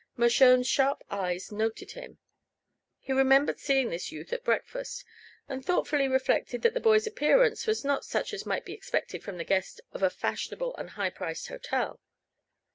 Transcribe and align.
Mershone's 0.17 0.65
sharp 0.67 1.03
eyes 1.11 1.51
noted 1.51 1.91
him. 1.91 2.17
He 2.97 3.13
remembered 3.13 3.59
seeing 3.59 3.91
this 3.91 4.11
youth 4.11 4.33
at 4.33 4.43
breakfast, 4.43 5.05
and 5.47 5.63
thoughtfully 5.63 6.07
reflected 6.07 6.63
that 6.63 6.73
the 6.73 6.79
boy's 6.79 7.05
appearance 7.05 7.67
was 7.67 7.85
not 7.85 8.03
such 8.03 8.33
as 8.33 8.43
might 8.43 8.65
be 8.65 8.73
expected 8.73 9.23
from 9.23 9.37
the 9.37 9.43
guest 9.43 9.79
of 9.91 10.01
a 10.01 10.09
fashionable 10.09 10.75
and 10.77 10.89
high 10.89 11.11
priced 11.11 11.49
hotel. 11.49 12.01